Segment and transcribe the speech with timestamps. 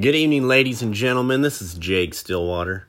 [0.00, 1.42] Good evening, ladies and gentlemen.
[1.42, 2.88] This is Jake Stillwater.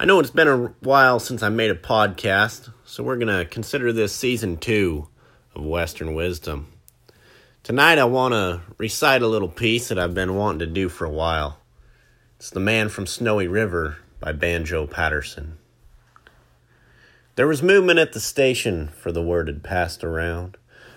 [0.00, 3.44] I know it's been a while since I made a podcast, so we're going to
[3.44, 5.06] consider this season two
[5.54, 6.72] of Western Wisdom.
[7.62, 11.04] Tonight, I want to recite a little piece that I've been wanting to do for
[11.04, 11.60] a while.
[12.34, 15.56] It's The Man from Snowy River by Banjo Paterson.
[17.36, 20.56] There was movement at the station, for the word had passed around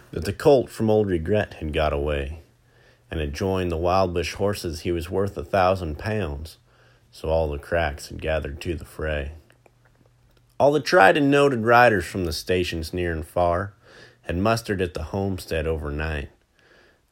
[0.10, 2.43] that the colt from Old Regret had got away
[3.14, 6.58] and had joined the wild bush horses he was worth a thousand pounds,
[7.12, 9.34] so all the cracks had gathered to the fray.
[10.60, 13.76] All the tried and noted riders from the stations near and far
[14.24, 16.32] had mustered at the homestead overnight,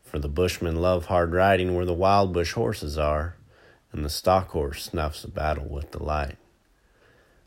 [0.03, 3.35] for the bushmen love hard riding where the wild bush horses are,
[3.91, 6.37] and the stock horse snuffs a battle with delight.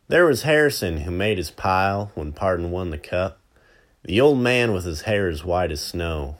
[0.06, 3.40] There was Harrison, who made his pile when Pardon won the cup,
[4.04, 6.36] the old man with his hair as white as snow,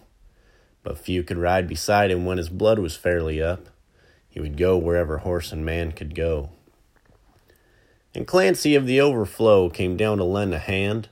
[0.84, 3.68] but few could ride beside him when his blood was fairly up.
[4.28, 6.50] He would go wherever horse and man could go.
[8.14, 11.08] And Clancy of the Overflow came down to lend a hand.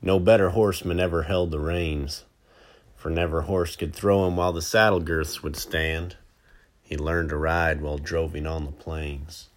[0.00, 2.24] No better horseman ever held the reins,
[2.94, 6.16] for never horse could throw him while the saddle girths would stand.
[6.80, 9.48] He learned to ride while droving on the plains.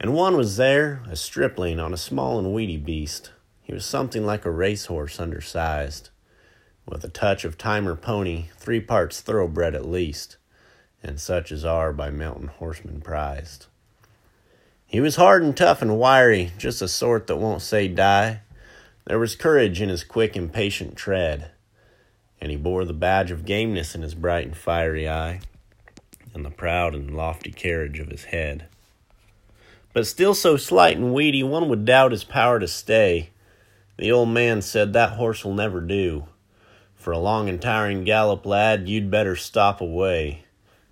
[0.00, 3.30] And one was there, a stripling on a small and weedy beast.
[3.60, 6.08] He was something like a racehorse undersized
[6.86, 10.36] with a touch of Timor pony, three parts thoroughbred at least,
[11.02, 13.66] and such as are by mountain horsemen prized.
[14.86, 18.40] He was hard and tough and wiry, just a sort that won't say die.
[19.06, 21.50] There was courage in his quick, impatient tread,
[22.40, 25.40] and he bore the badge of gameness in his bright and fiery eye,
[26.34, 28.66] and the proud and lofty carriage of his head.
[29.92, 33.30] But still so slight and weedy, one would doubt his power to stay.
[33.98, 36.26] The old man said that horse will never do.
[37.02, 40.44] For a long and tiring gallop, lad, you'd better stop away.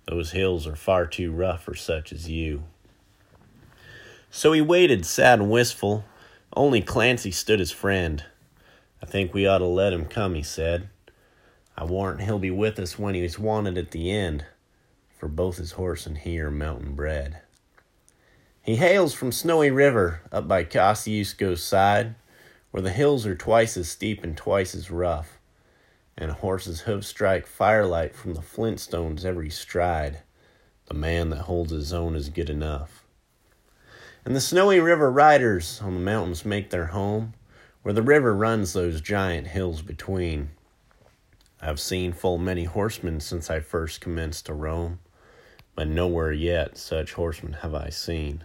[0.09, 2.63] Those hills are far too rough for such as you.
[4.29, 6.03] So he waited, sad and wistful.
[6.53, 8.25] Only Clancy stood his friend.
[9.01, 10.89] I think we ought to let him come, he said.
[11.77, 14.43] I warrant he'll be with us when he's wanted at the end,
[15.17, 17.37] for both his horse and he are mountain bred.
[18.61, 22.15] He hails from Snowy River, up by Kosciuszko's side,
[22.71, 25.37] where the hills are twice as steep and twice as rough
[26.17, 30.19] and a horse's hoofs strike firelight from the flintstones every stride.
[30.85, 33.03] The man that holds his own is good enough.
[34.25, 37.33] And the snowy river riders on the mountains make their home,
[37.81, 40.49] where the river runs those giant hills between.
[41.59, 44.99] I've seen full many horsemen since I first commenced to roam,
[45.75, 48.43] but nowhere yet such horsemen have I seen.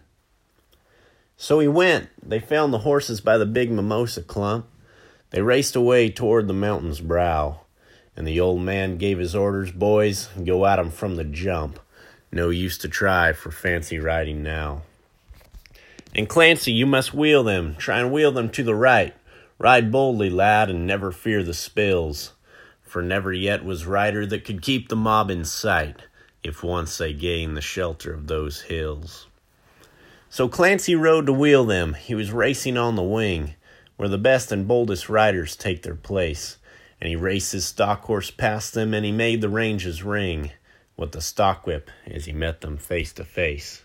[1.37, 2.09] So he went.
[2.23, 4.67] They found the horses by the big mimosa clump,
[5.37, 7.61] they raced away toward the mountain's brow,
[8.17, 11.79] and the old man gave his orders, boys, go at 'em from the jump.
[12.33, 14.85] No use to try for fancy riding now.
[16.15, 19.15] And Clancy, you must wheel them, try and wheel them to the right.
[19.59, 22.33] Ride boldly, lad, and never fear the spills,
[22.81, 25.97] for never yet was rider that could keep the mob in sight,
[26.43, 29.27] if once they gained the shelter of those hills.
[30.31, 33.55] So Clancy rode to wheel them, he was racing on the wing
[33.97, 36.59] where the best and boldest riders take their place.
[37.01, 40.53] And he raced his stock horse past them, and he made the ranges ring
[40.97, 43.83] with the stock whip as he met them face to face.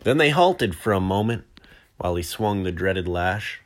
[0.00, 1.44] Then they halted for a moment
[1.96, 3.60] while he swung the dreaded lash,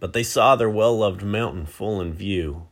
[0.00, 2.66] but they saw their well loved mountain full in view,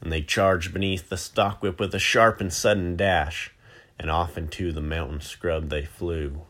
[0.00, 3.52] and they charged beneath the stock whip with a sharp and sudden dash,
[3.98, 6.42] and off into the mountain scrub they flew.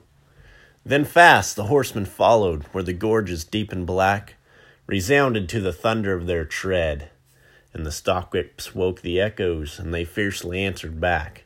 [0.84, 4.34] Then fast the horsemen followed, where the gorges deep and black
[4.86, 7.10] resounded to the thunder of their tread,
[7.72, 11.44] and the stockwhips woke the echoes, and they fiercely answered back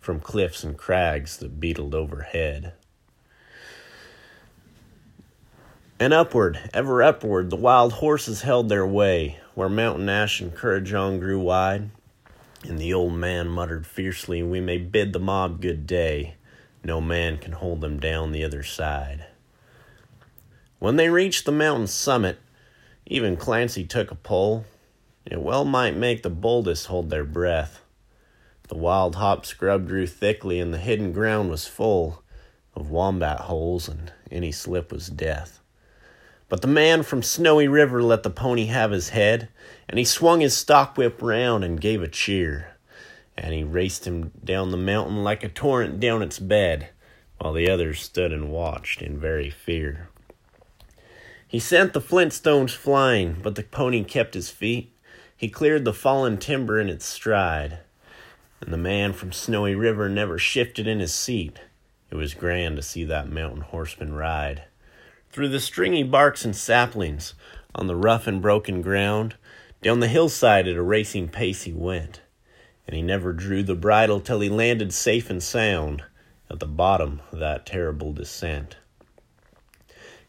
[0.00, 2.72] from cliffs and crags that beetled overhead.
[6.00, 11.18] And upward, ever upward, the wild horses held their way, where mountain ash and Kurrajong
[11.18, 11.90] grew wide.
[12.62, 16.36] And the old man muttered fiercely, We may bid the mob good day.
[16.84, 19.26] No man can hold them down the other side.
[20.78, 22.38] When they reached the mountain summit,
[23.08, 24.66] even Clancy took a pull.
[25.24, 27.80] It well might make the boldest hold their breath.
[28.68, 32.22] The wild hop scrub grew thickly, and the hidden ground was full
[32.74, 35.60] of wombat holes, and any slip was death.
[36.50, 39.48] But the man from Snowy River let the pony have his head,
[39.88, 42.74] and he swung his stock whip round and gave a cheer.
[43.38, 46.90] And he raced him down the mountain like a torrent down its bed,
[47.38, 50.10] while the others stood and watched in very fear.
[51.48, 54.92] He sent the flintstones flying, but the pony kept his feet.
[55.36, 57.78] He cleared the fallen timber in its stride,
[58.60, 61.58] and the man from Snowy River never shifted in his seat.
[62.10, 64.64] It was grand to see that mountain horseman ride
[65.30, 67.34] through the stringy barks and saplings
[67.74, 69.36] on the rough and broken ground.
[69.82, 72.20] Down the hillside at a racing pace he went,
[72.86, 76.02] and he never drew the bridle till he landed safe and sound
[76.50, 78.76] at the bottom of that terrible descent.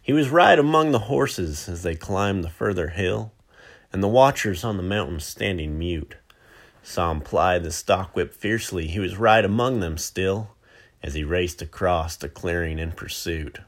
[0.10, 3.32] He was right among the horses as they climbed the further hill,
[3.94, 6.16] and the watchers on the mountain standing mute
[6.82, 8.88] saw him ply the stock whip fiercely.
[8.88, 10.56] He was right among them still
[11.04, 13.60] as he raced across the clearing in pursuit.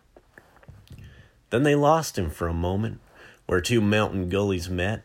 [1.52, 3.02] Then they lost him for a moment
[3.46, 5.04] where two mountain gullies met,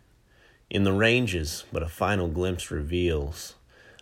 [0.70, 3.56] in the ranges, but a final glimpse reveals.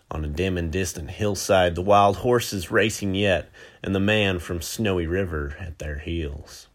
[0.08, 3.50] On a dim and distant hillside, the wild horses racing yet,
[3.82, 6.69] and the man from Snowy River at their heels.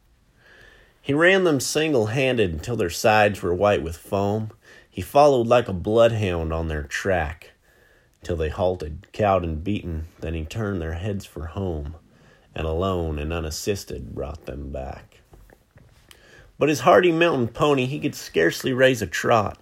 [1.09, 4.51] He ran them single handed until their sides were white with foam.
[4.91, 7.53] He followed like a bloodhound on their track,
[8.21, 10.05] till they halted, cowed and beaten.
[10.19, 11.95] Then he turned their heads for home,
[12.53, 15.21] and alone and unassisted brought them back.
[16.59, 19.57] But his hardy mountain pony, he could scarcely raise a trot.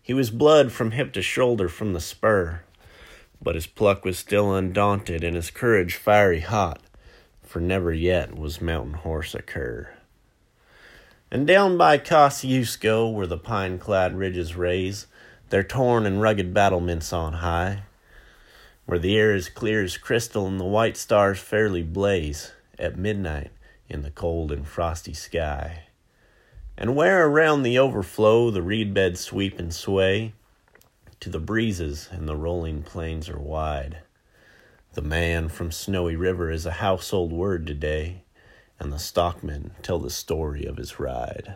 [0.00, 2.62] He was blood from hip to shoulder from the spur,
[3.42, 6.80] but his pluck was still undaunted and his courage fiery hot,
[7.42, 9.96] for never yet was mountain horse a cur.
[11.32, 15.08] And down by Kosciuszko, where the pine clad ridges raise
[15.50, 17.82] their torn and rugged battlements on high,
[18.86, 23.50] where the air is clear as crystal and the white stars fairly blaze at midnight
[23.88, 25.84] in the cold and frosty sky
[26.76, 30.32] and where around the overflow the reed beds sweep and sway
[31.20, 33.98] to the breezes and the rolling plains are wide.
[34.94, 38.21] The man from Snowy River is a household word today,
[38.82, 41.54] and the stockmen tell the story of his ride.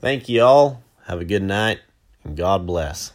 [0.00, 0.84] Thank you all.
[1.06, 1.80] Have a good night,
[2.22, 3.12] and God bless.